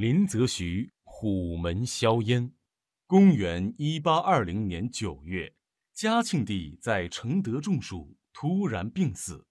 [0.00, 2.54] 林则徐虎门销烟。
[3.06, 5.52] 公元一八二零年九月，
[5.92, 9.46] 嘉庆帝在承德中暑，突然病死。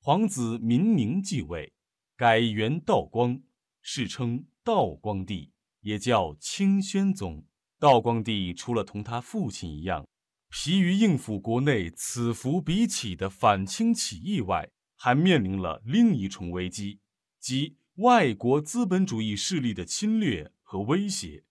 [0.00, 1.70] 皇子民宁继位，
[2.16, 3.42] 改元道光，
[3.82, 5.52] 世称道光帝，
[5.82, 7.44] 也叫清宣宗。
[7.78, 10.08] 道光帝除了同他父亲一样，
[10.48, 14.66] 疲于应付国内此伏彼起的反清起义外，
[14.96, 17.00] 还面临了另一重危机，
[17.38, 21.44] 即外国资本主义势力的侵略和威胁。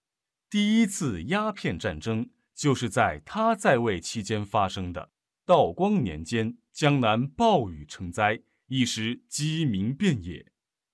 [0.49, 5.09] 第一次鸦片战争就是在他在位期间发生的。
[5.45, 10.51] 道光年间，江南暴雨成灾，一时饥民遍野。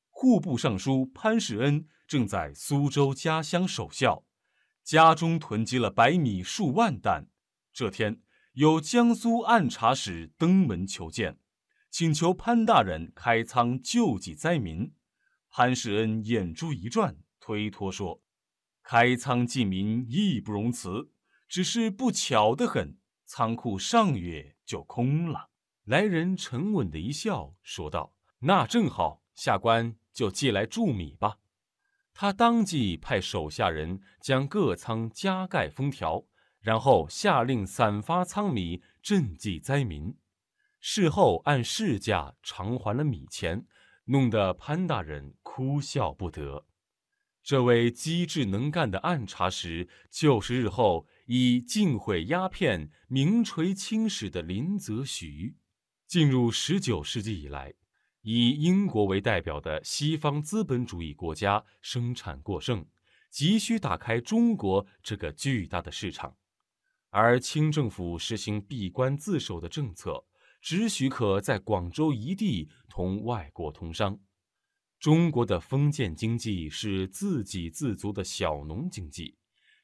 [0.09, 4.23] 户部尚书潘世恩正在苏州家乡守孝，
[4.83, 7.27] 家中囤积了白米数万担。
[7.73, 8.21] 这天，
[8.53, 11.39] 有江苏按察使登门求见，
[11.89, 14.93] 请求潘大人开仓救济灾民。
[15.59, 18.21] 潘世恩眼珠一转，推脱说。
[18.81, 21.11] 开仓济民义不容辞，
[21.49, 25.49] 只是不巧得很，仓库上月就空了。
[25.83, 31.39] 来人沉稳的一笑，说道：“那正好，下官就借来助米吧。”
[32.15, 36.23] 他当即派手下人将各仓加盖封条，
[36.61, 40.15] 然后下令散发仓米赈济灾民。
[40.79, 43.67] 事后按市价偿还了米钱，
[44.09, 46.65] 弄得潘大人哭笑不得。
[47.43, 55.55] 这位机智能干的暗查使，就是日后以禁毁鸦片名垂青史的林则徐。
[56.07, 57.73] 进入十九世纪以来，
[58.21, 62.83] 以英国为代表的西方资本主义国家生产过剩，
[63.29, 66.35] 急需打开中国这个巨大的市场，
[67.11, 70.25] 而清政府实行闭关自守的政策，
[70.61, 74.19] 只许可在广州一地同外国通商。
[74.99, 79.37] 中国的封建经济是自给自足的小农经济，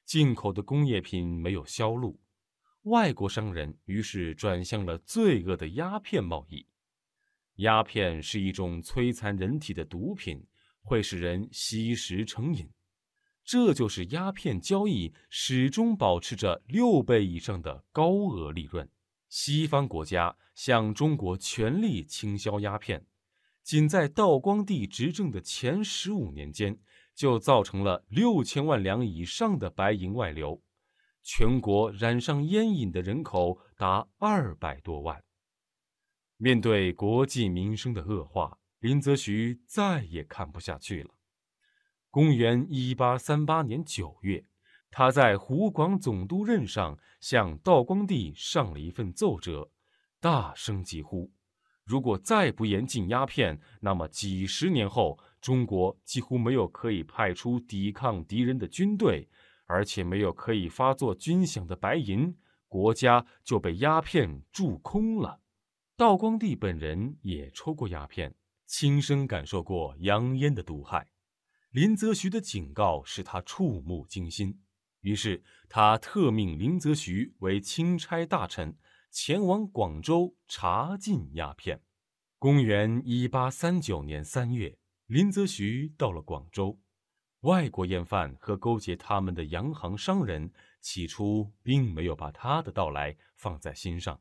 [0.03, 2.19] 进口的工业品没有销路，
[2.81, 6.67] 外国商人于是转向了罪恶的鸦片贸易。
[7.59, 10.45] 鸦片是一种摧残人体的毒品，
[10.81, 12.69] 会使人吸食成瘾，
[13.45, 18.89] 这就是鸦片交易始终保持着六倍以上的高额利润。
[19.27, 23.05] 西方国家向中国全力倾销鸦片。
[23.63, 26.77] 仅在道光帝执政的前十五年间，
[27.15, 30.61] 就造成了六千万两以上的白银外流，
[31.23, 35.23] 全国染上烟瘾的人口达二百多万。
[36.37, 41.09] 面对国计民生的恶化，林则徐再也看不下去了。
[42.11, 44.45] 公元一八三八年九月，
[44.97, 49.69] 他在湖广总督任上向道光帝上了一份奏折，
[50.21, 51.29] 大声疾呼。
[51.83, 59.27] 如果再不严禁鸦片，那么几十年后，中国几乎没有可以派出抵抗敌人的军队，
[59.65, 62.33] 而且没有可以发作军饷的白银，
[62.69, 65.41] 国家就被鸦片蛀空了。
[65.97, 68.33] 道光帝本人也抽过鸦片，
[68.65, 71.05] 亲身感受过洋烟的毒害。
[71.71, 74.57] 林则徐的警告使他触目惊心，
[75.05, 78.75] 于是他特命林则徐为钦差大臣。
[79.11, 81.79] 前往广州查禁鸦片。
[82.37, 86.77] 公元一八三九年三月，林则徐到了广州。
[87.41, 90.51] 外国烟贩和勾结他们的洋行商人
[90.81, 94.19] 起初并没有把他的到来放在心上。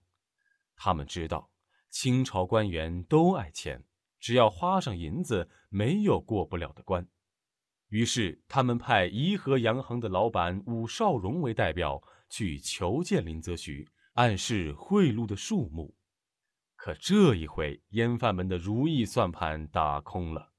[0.76, 1.50] 他们知道
[1.90, 3.82] 清朝官员都爱钱，
[4.20, 7.08] 只要花上银子，没有过不了的关。
[7.94, 13.88] 于是，他们派颐和洋行的老板武少荣为代表去求见林则徐。
[14.14, 15.94] 暗示贿赂的数目，
[16.74, 20.52] 可这一回烟贩们的如意算盘打空了。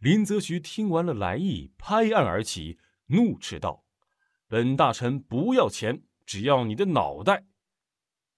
[0.00, 2.78] 林则徐听完了来意，拍案而起，
[3.08, 3.84] 怒斥道
[4.48, 7.44] ：“本大臣不要钱，只要你的脑袋！”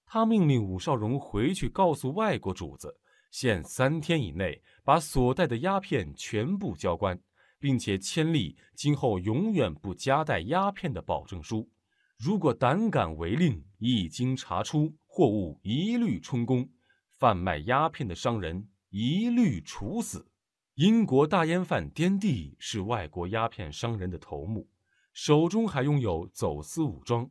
[0.06, 2.98] 他命令武少荣回去告诉外国主子，
[3.30, 7.20] 限三天以内把所带的鸦片全部交关，
[7.60, 11.70] 并且签立今后永远不夹带鸦片的保证书。
[12.16, 16.64] 如果胆敢违令，一经查出，货物一律充公；
[17.10, 20.26] 贩卖鸦片的商人一律处死。
[20.74, 24.68] 英国大烟贩颠地是外国鸦片商人的头目，
[25.12, 27.30] 手中还拥有走私武装。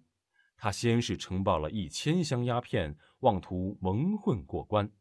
[0.55, 4.91] 他先是承包了一千箱鸦片，妄图蒙混过关。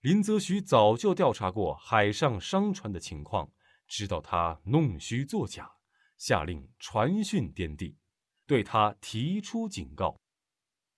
[0.00, 3.50] 林则徐早就调查过海上商船的情况，
[3.86, 5.70] 知道他弄虚作假，
[6.16, 7.96] 下令传讯滇地。
[8.46, 10.20] 对他提出警告，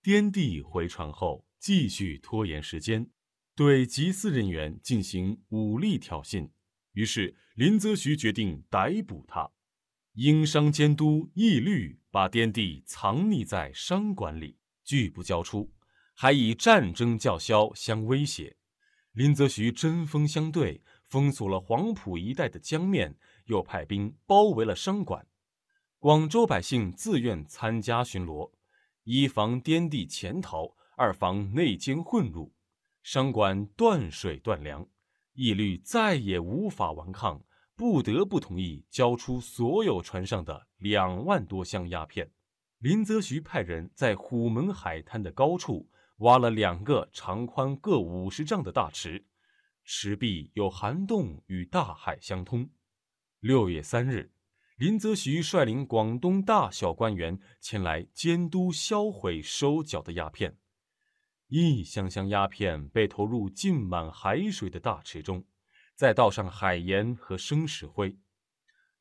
[0.03, 3.09] 滇地回传后继续拖延时间，
[3.55, 6.50] 对缉私人员进行武力挑衅。
[6.93, 9.50] 于是林则徐决定逮捕他。
[10.15, 15.73] 英商监督义律把滇地藏匿在商馆里，拒不交出，
[16.15, 18.56] 还以战争叫嚣相威胁。
[19.12, 20.82] 林则徐针锋相对，
[21.17, 23.17] 封锁了黄埔一带的江面，
[23.47, 25.27] 又派兵包围了商馆。
[25.99, 28.53] 广州百姓自愿参加巡逻，
[29.05, 32.53] 一防滇地潜逃，二防内奸混入。
[33.03, 34.87] 商馆断水断粮，
[35.33, 37.43] 义律再也无法顽抗，
[37.75, 42.31] 不得不同意交出所有船上的两万多箱鸦片。
[42.81, 45.89] 林则徐派人在虎门海滩的高处。
[46.19, 49.25] 挖了两个长宽各五十丈的大池，
[49.88, 52.69] 石壁有涵洞与大海相通。
[53.38, 54.33] 六月三日，
[54.77, 60.59] 林则徐率领广东大小官员前来监督销毁收缴的鸦片，
[61.47, 65.44] 一箱箱鸦片被投入浸满海水的大池中，
[65.94, 68.19] 再倒上海盐和生石灰，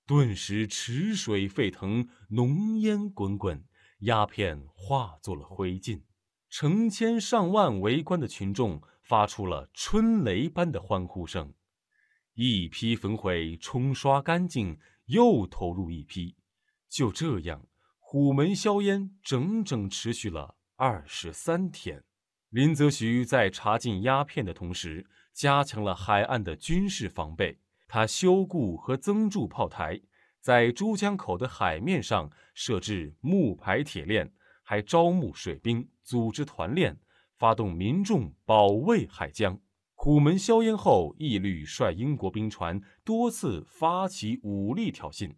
[0.05, 3.65] 顿时池水沸腾，浓烟滚滚，
[4.01, 6.03] 鸦片化作了灰烬。
[6.47, 11.53] 成千上万围观的群众发出了春雷般的欢呼声，
[12.33, 16.35] 一批焚毁冲刷干净，又投入一批，
[16.89, 17.67] 就这样，
[17.99, 22.03] 虎门硝烟整整持续了二十三天。
[22.49, 27.59] 林则徐在查禁鸦片的同时，加强了海岸的军事防备。
[27.87, 30.01] 他修固和增筑炮台，
[30.41, 34.33] 在珠江口的海面上设置木排铁链。
[34.67, 36.97] 还招募水兵，组织团练，
[37.37, 39.59] 发动民众保卫海疆。
[39.93, 45.31] 虎门硝烟后，义律率英国兵船多次发起武力挑衅，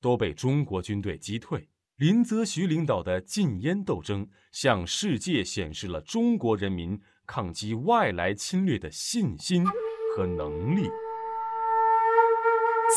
[0.00, 1.68] 都被中国军队击退。
[1.96, 9.64] 林则徐领导的禁烟斗争，向世界显示了中国人民抗击外来侵略的信心
[10.16, 10.88] 和能力。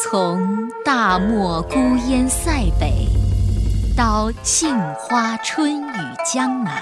[0.03, 1.75] 从大漠孤
[2.09, 3.07] 烟塞北。
[3.97, 6.81] 到杏花春雨江南，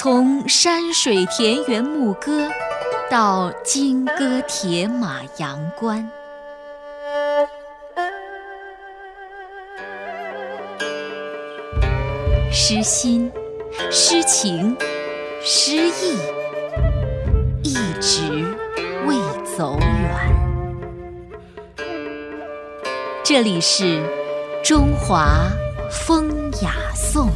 [0.00, 2.48] 从山水田园牧歌
[3.10, 6.08] 到金戈铁马阳关，
[12.52, 13.28] 诗心、
[13.90, 14.76] 诗情、
[15.42, 16.16] 诗意，
[17.64, 18.46] 一直
[19.04, 19.16] 未
[19.56, 20.30] 走远。
[23.24, 24.00] 这里是。
[24.62, 25.48] 中华
[25.90, 27.30] 风雅颂。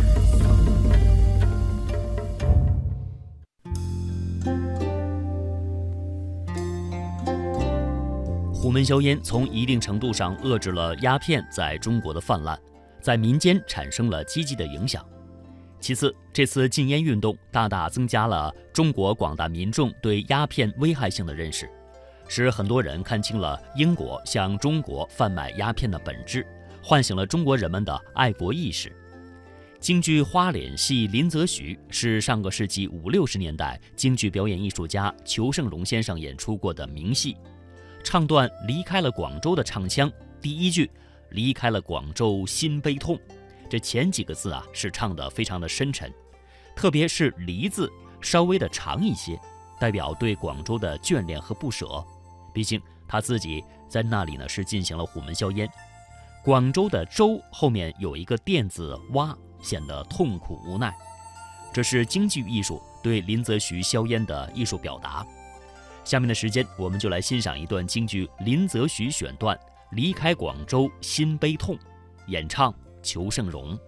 [8.72, 12.58] 虎门销烟从一定程度上遏制了鸦片在中国的泛滥，
[13.02, 15.06] 在民间产生了积极的影响。
[15.78, 21.68] 其次，这次禁烟运动大大增加了中国广大民众对鸦片危害性的认识，
[22.26, 26.42] 使很多人看清了英国向中国贩卖鸦片的本质。
[26.82, 28.90] 唤醒了中国人们的爱国意识。
[29.80, 37.36] 京剧花脸戏《林则徐》是上个世纪五六十年代京剧表演艺术家裘盛戎先生演出过的名戏。
[38.04, 40.10] 唱段离开了广州的唱腔，
[40.40, 40.90] 第一句
[41.30, 43.18] “离开了广州心悲痛”，
[43.70, 46.12] 这前几个字啊是唱的非常的深沉，
[46.74, 47.90] 特别是“离”字
[48.20, 49.40] 稍微的长一些，
[49.80, 52.04] 代表对广州的眷恋和不舍。
[52.52, 55.68] 毕竟他自己在那里呢是进行了虎门销烟。
[56.44, 60.92] 广州的州后面有一个垫子洼，显得痛苦无奈。
[61.72, 65.24] 这是京剧艺术对林则徐硝烟的艺术表达。
[66.04, 69.56] 下面的时间，我们就来欣赏一段京剧林则徐选段
[69.92, 71.76] 《离开广州心悲痛》，
[72.26, 73.78] 演唱裘盛戎。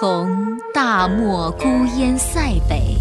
[0.00, 2.96] 从大漠孤烟塞北，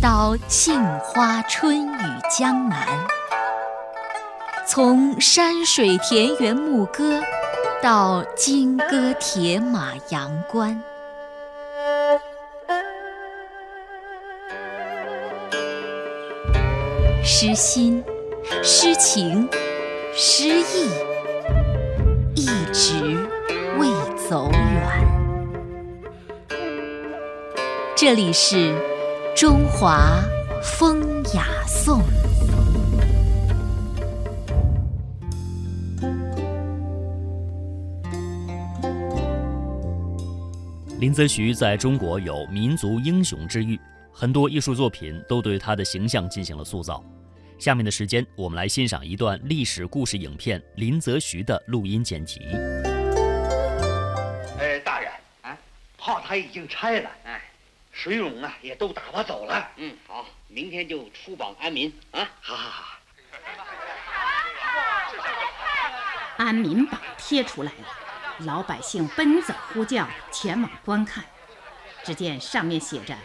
[0.00, 2.78] 到杏花春雨江南；
[4.66, 7.20] 从山水田园牧歌，
[7.82, 10.82] 到金戈铁马阳关。
[17.22, 18.02] 诗心、
[18.62, 19.46] 诗情、
[20.14, 20.90] 诗意，
[22.34, 23.18] 一直
[23.78, 23.86] 未
[24.26, 24.50] 走
[28.08, 28.72] 这里是
[29.34, 30.22] 中华
[30.62, 32.00] 风雅颂。
[41.00, 43.76] 林则徐在中国有民族英雄之誉，
[44.12, 47.02] 很多艺术作品都对他的形象进行了塑造。
[47.58, 52.40] 下面的时间，我们来欣赏一段历史故事影片《林则徐》的录音剪辑。
[54.60, 55.10] 哎，大人，
[55.42, 55.58] 啊，
[55.98, 57.42] 炮台已经拆了，哎，
[57.96, 59.70] 水勇啊也都打发走了。
[59.76, 62.28] 嗯，好，明天就出榜安民啊！
[62.42, 62.98] 好好好。
[66.36, 67.78] 安民榜贴出来了，
[68.40, 71.24] 老百姓奔走呼叫，前往观看。
[72.04, 73.16] 只见上面写着：“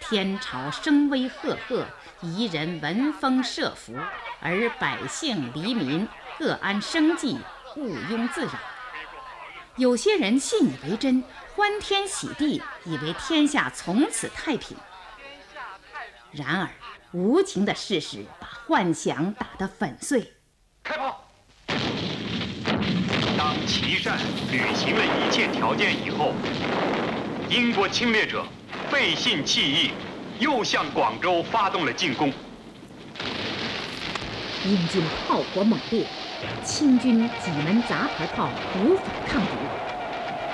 [0.00, 1.86] 天朝声威赫赫。”
[2.22, 3.94] 夷人闻风设伏，
[4.40, 7.38] 而百姓黎民各安生计，
[7.76, 8.52] 毋庸自扰。
[9.76, 11.22] 有些人信以为真，
[11.56, 14.76] 欢天喜地，以为天下从此太平。
[16.30, 16.68] 然而，
[17.12, 20.32] 无情的事实把幻想打得粉碎。
[20.84, 21.28] 开炮！
[23.36, 24.16] 当琦善
[24.52, 26.32] 履行了一切条件以后，
[27.50, 28.44] 英国侵略者
[28.90, 29.90] 背信弃义。
[30.40, 32.32] 又向广州发动了进攻。
[34.64, 36.04] 英军炮火猛烈，
[36.62, 39.48] 清军几门杂牌炮无法抗敌。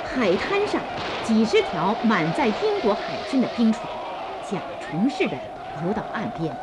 [0.05, 0.81] 海滩上，
[1.23, 3.85] 几十条满载英国海军的兵船，
[4.51, 5.39] 甲虫似的
[5.85, 6.55] 游到岸边。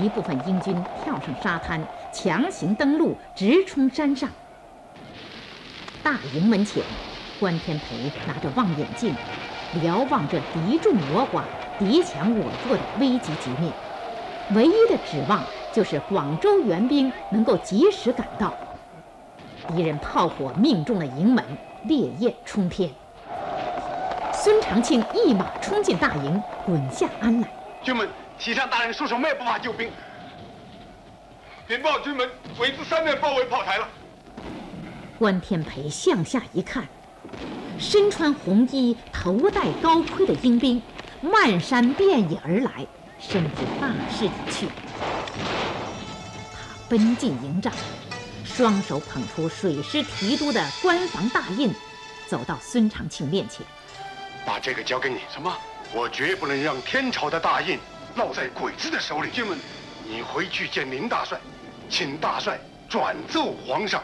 [0.00, 4.28] 一部分英军跳上沙滩，强行登陆，直冲山上。
[6.02, 6.82] 大营门前，
[7.38, 9.14] 关天培拿着望远镜，
[9.80, 11.42] 瞭望着敌众我寡。
[11.78, 13.72] 敌强我弱的危急局面，
[14.50, 15.42] 唯一的指望
[15.72, 18.52] 就是广州援兵能够及时赶到。
[19.68, 21.44] 敌人炮火命中了营门，
[21.84, 22.90] 烈焰冲天。
[24.32, 27.48] 孙长庆一马冲进大营，滚下鞍来。
[27.82, 29.88] 军门，启上大人束手没办法救兵。
[31.66, 33.88] 禀报军门，鬼子三面包围炮台了。
[35.18, 36.84] 关天培向下一看，
[37.78, 40.82] 身穿红衣、头戴高盔的英兵。
[41.20, 42.84] 漫山遍野而来，
[43.20, 44.66] 深知大势已去。
[46.92, 47.72] 他奔进营帐，
[48.44, 51.72] 双手捧出水师提督的官房大印，
[52.28, 53.64] 走到孙长庆面前，
[54.44, 55.20] 把这个交给你。
[55.32, 55.50] 什么？
[55.94, 57.78] 我绝不能让天朝的大印
[58.14, 59.30] 落在鬼子的手里。
[59.30, 59.56] 军们，
[60.06, 61.40] 你回去见林大帅，
[61.88, 64.02] 请大帅转奏皇上，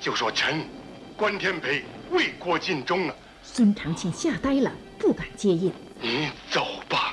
[0.00, 0.66] 就说臣
[1.14, 3.14] 关天培为国尽忠了。
[3.42, 5.70] 孙长庆吓呆了，不敢接印。
[6.00, 7.12] 你走吧，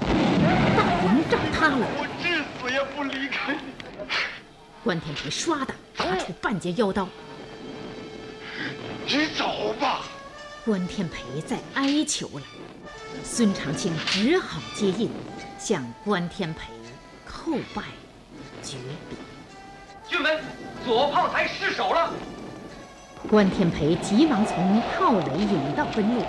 [0.00, 3.81] 大营帐塌了，我至死也不离开你。
[4.84, 7.06] 关天培唰的拔出半截腰刀，
[9.06, 10.00] 你走吧。
[10.64, 12.42] 关天培在哀求了，
[13.22, 15.08] 孙长青只好接应，
[15.56, 16.72] 向关天培
[17.28, 17.82] 叩拜
[18.60, 18.76] 绝
[19.08, 19.16] 笔。
[20.08, 20.40] 军门，
[20.84, 22.12] 左炮台失守了。
[23.30, 26.22] 关天培急忙从炮垒引到分路。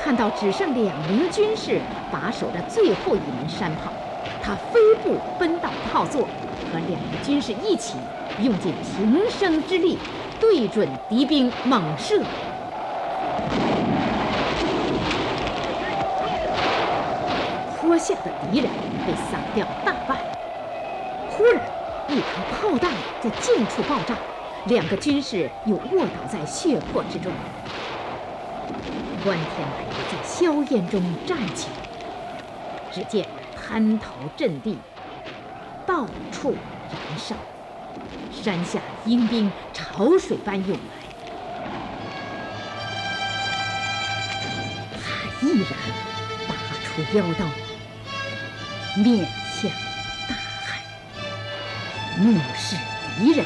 [0.00, 1.80] 看到只剩两名军士
[2.12, 3.92] 把守着最后一门山炮，
[4.40, 6.28] 他飞步奔到炮座，
[6.72, 7.96] 和两个军士一起
[8.40, 9.98] 用尽平生之力，
[10.40, 12.18] 对准敌兵猛射。
[17.76, 18.70] 坡下的敌人
[19.06, 20.16] 被扫掉大半。
[21.28, 21.60] 忽然，
[22.08, 24.16] 一颗炮弹在近处爆炸，
[24.64, 27.30] 两个军士又卧倒在血泊之中。
[29.22, 31.68] 关天培在硝烟中站起，
[32.90, 34.78] 只见滩头阵地
[35.92, 36.56] 到处
[36.90, 37.36] 燃烧，
[38.32, 40.78] 山下阴兵潮水般涌来，
[44.96, 45.68] 他毅然
[46.48, 47.44] 拔出腰刀，
[49.02, 49.28] 面
[49.60, 49.70] 向
[50.26, 50.80] 大海，
[52.16, 52.74] 目视
[53.18, 53.44] 敌人，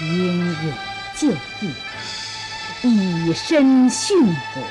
[0.00, 0.72] 英勇
[1.14, 1.28] 就
[1.60, 1.74] 义。
[2.82, 4.62] 以身殉国，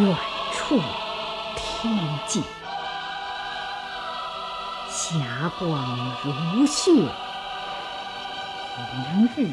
[0.00, 0.16] 远
[0.54, 0.80] 处
[1.54, 1.94] 天
[2.26, 2.42] 际，
[4.88, 6.90] 霞光如血，
[9.04, 9.50] 明日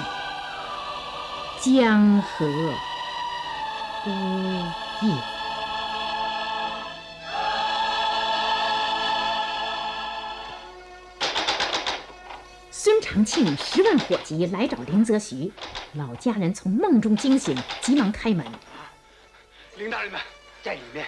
[1.59, 2.45] 江河
[4.05, 4.09] 呜
[5.01, 5.34] 咽。
[13.15, 15.49] 长庆十万火急来找林则徐，
[15.93, 18.45] 老家人从梦中惊醒，急忙开门。
[19.77, 20.19] 林大人呢？
[20.61, 21.07] 在里面。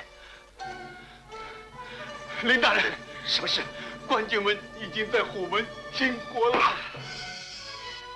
[2.43, 2.85] 林大人，
[3.25, 3.59] 什么事？
[4.07, 5.65] 官军们已经在虎门
[5.97, 6.77] 停火了。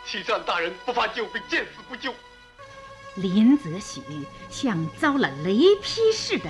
[0.07, 2.15] 启善大人不发救兵，见死不救。
[3.15, 4.01] 林则徐
[4.49, 6.49] 像遭了雷劈似的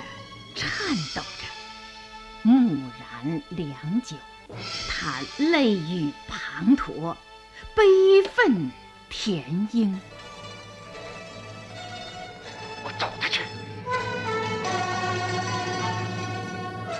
[0.55, 1.47] 颤抖着，
[2.43, 4.15] 木然良久。
[4.87, 7.15] 他泪雨滂沱，
[7.75, 8.71] 悲愤
[9.09, 9.99] 填膺。
[12.83, 13.41] 我找他去。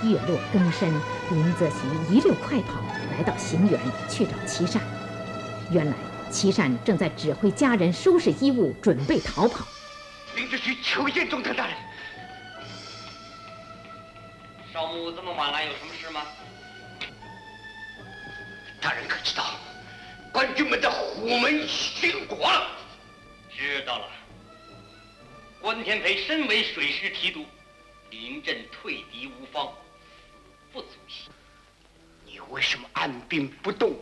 [0.04, 0.91] 月落更深，
[1.30, 1.76] 林则徐
[2.13, 3.78] 一溜快跑，来到行辕
[4.10, 4.82] 去找琦善。
[5.69, 5.93] 原来
[6.30, 9.65] 琦善正在指挥家人收拾衣物，准备逃跑。
[10.36, 11.76] 林则徐求见中堂大人。
[14.74, 16.24] 少母这么晚来，有什么事吗？
[18.82, 19.43] 大人可知道，
[20.32, 22.72] 官军们在虎门巡国了？
[23.56, 24.08] 知道了。
[25.60, 27.46] 关天培身为水师提督，
[28.10, 29.72] 临阵退敌无方，
[30.72, 31.30] 不足惜。
[32.26, 33.94] 你为什么按兵不动，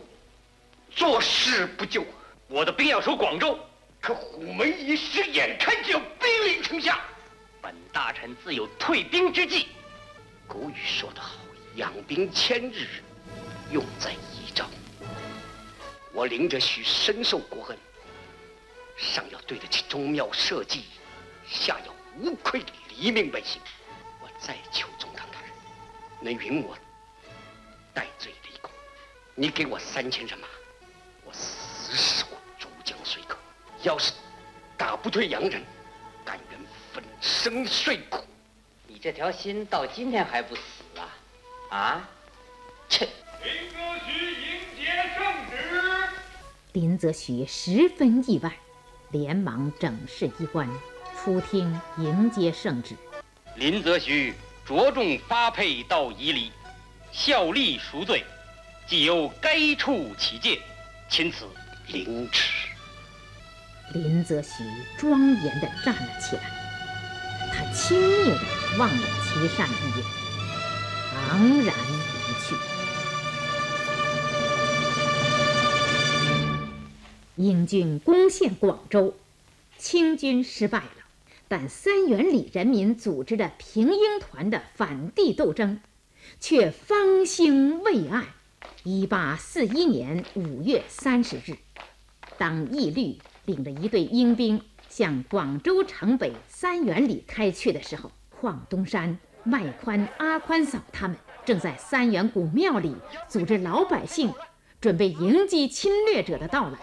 [0.95, 2.05] 坐视不救？
[2.47, 3.59] 我的兵要守广州，
[3.99, 7.01] 可虎门一失，眼看就要兵临城下。
[7.61, 9.67] 本大臣自有退兵之计。
[10.47, 11.39] 古语说得好，
[11.75, 12.87] 养兵千日，
[13.71, 14.65] 用在一朝。
[16.19, 17.77] 我林则徐深受国恩，
[18.97, 20.81] 上要对得起宗庙社稷，
[21.49, 23.61] 下要无愧黎民百姓。
[24.19, 25.49] 我再求中堂大人，
[26.19, 26.77] 能允我
[27.93, 28.69] 戴罪立功。
[29.33, 30.49] 你给我三千人马，
[31.23, 32.27] 我死守
[32.57, 33.37] 珠江水口。
[33.83, 34.11] 要是
[34.75, 35.63] 打不退洋人，
[36.25, 36.59] 甘愿
[36.91, 38.19] 粉身碎骨。
[38.87, 40.61] 你这条心到今天还不死
[40.97, 41.07] 啊？
[41.69, 42.09] 啊？
[42.89, 43.07] 切！
[46.73, 48.55] 林则徐十分意外，
[49.09, 50.69] 连忙整饰衣冠，
[51.17, 52.95] 出厅迎接圣旨。
[53.55, 56.51] 林则徐着重发配到夷离，
[57.11, 58.23] 效力赎罪，
[58.87, 60.59] 即由该处起戒，
[61.09, 61.47] 钦此
[61.87, 62.69] 凌迟。
[63.95, 64.63] 林则徐
[64.99, 66.43] 庄严地站了起来，
[67.51, 70.05] 他轻蔑地望了齐善一眼，
[71.31, 71.75] 昂然
[77.39, 79.13] 英军攻陷广州，
[79.77, 81.05] 清军失败了，
[81.47, 85.79] 但三元里人民组织的平英团的反帝斗争，
[86.41, 88.25] 却方兴未艾。
[88.83, 91.55] 一八四一年五月三十日，
[92.37, 102.93] 当义律领着一队英兵向广州城北三元里开去的时候，邝东山、麦宽、阿宽嫂他们正在三元古庙里
[103.29, 104.29] 组织老百姓，
[104.81, 106.77] 准备迎击侵略者的到来。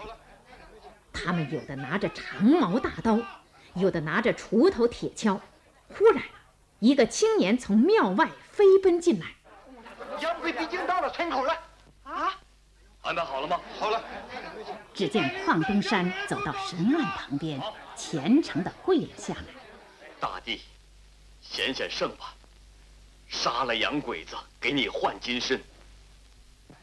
[1.27, 3.19] 他们有的拿着长矛大刀，
[3.73, 5.37] 有的拿着锄头铁锹。
[5.89, 6.23] 忽然，
[6.79, 9.27] 一个青年从庙外飞奔进来。
[10.21, 11.53] 杨贵已经到了村口了。
[12.03, 12.33] 啊？
[13.01, 13.59] 安排好了吗？
[13.77, 14.01] 好了。
[14.93, 17.61] 只见邝东山走到神案旁边，
[17.93, 19.43] 虔诚地跪了下来。
[20.21, 20.61] 大帝，
[21.41, 22.33] 显显圣吧，
[23.27, 25.61] 杀了洋鬼子，给你换金身。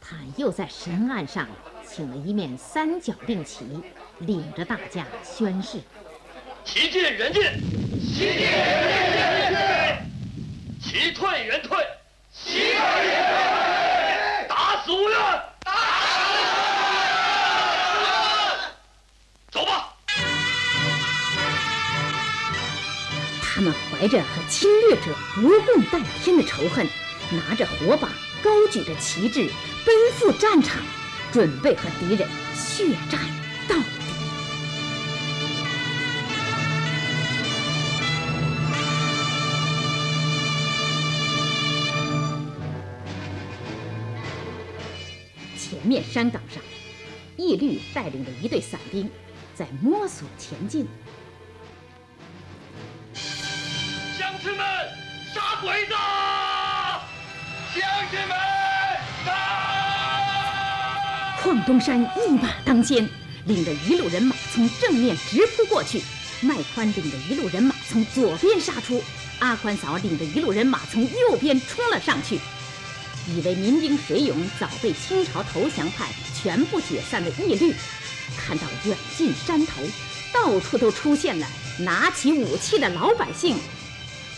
[0.03, 1.49] 他又在神案上
[1.95, 3.65] 请了一面三角令旗。
[4.19, 5.79] 领着大家宣誓：
[6.65, 7.43] 旗进人进，
[8.01, 9.55] 旗进人
[10.81, 11.79] 进，旗退人退，
[12.33, 15.17] 旗退人退，打死无怨，
[15.63, 16.19] 打死
[18.01, 18.09] 无怨。
[19.53, 19.95] 走吧。
[23.41, 26.89] 他们怀着和侵略者不共戴天的仇恨，
[27.31, 28.09] 拿着火把，
[28.43, 29.49] 高举着旗帜，
[29.85, 30.83] 奔赴战场，
[31.35, 33.21] 准备和敌人血战
[33.69, 33.85] 到底。
[45.59, 46.63] 前面山岗上，
[47.37, 49.11] 义律带领着一队散兵
[49.57, 50.87] 在摸索前进。
[54.17, 54.65] 乡亲们，
[55.35, 55.95] 杀鬼子！
[61.55, 61.61] 杀！
[61.61, 63.09] 邝东山一马当先，
[63.47, 66.03] 领着一路人马从正面直扑过去，
[66.41, 69.03] 麦宽领着一路人马从左边杀出，
[69.39, 72.41] 阿宽嫂领着一路人马从右边冲了上去。
[73.29, 77.73] 以为民兵水勇早被清朝投降派全部解散的义律，
[78.37, 79.81] 看到远近山头，
[80.33, 81.47] 到处都出现了
[81.79, 83.57] 拿起武器的老百姓，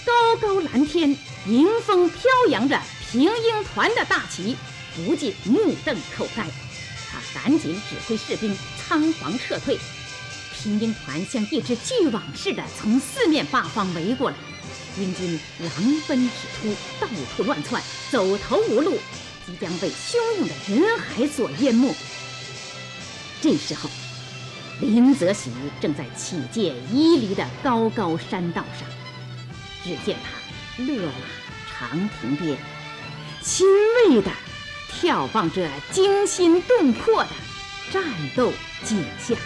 [0.05, 1.16] 高高蓝天，
[1.48, 4.57] 迎风飘扬着平英团的大旗，
[4.94, 6.46] 不禁目瞪口呆。
[7.37, 9.79] 赶紧指挥士兵仓皇撤退，
[10.55, 14.37] 平英团像一只巨网似的从四面八方围过来。
[14.99, 15.70] 英军狼
[16.09, 18.99] 奔直出，到处乱窜，走投无路，
[19.46, 21.94] 即将被汹涌的人海所淹没。
[23.42, 23.90] 这时候，
[24.81, 28.88] 林则徐正在起界伊犁的高高山道上，
[29.85, 31.12] 只见他勒马
[31.79, 32.57] 长亭边，
[33.42, 33.66] 欣
[34.09, 34.31] 慰的
[35.00, 37.30] 眺望着惊心动魄的
[37.92, 38.02] 战
[38.35, 39.37] 斗景象。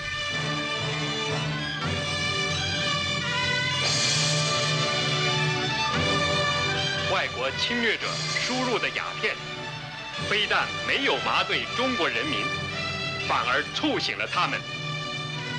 [7.12, 8.06] 外国侵略者
[8.38, 9.34] 输入的鸦片，
[10.28, 12.38] 非但没有麻醉中国人民，
[13.26, 14.58] 反而促醒了他们。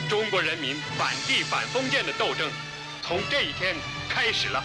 [0.09, 2.49] 中国人民反帝反封建的斗争，
[3.01, 3.75] 从这一天
[4.09, 4.63] 开始了。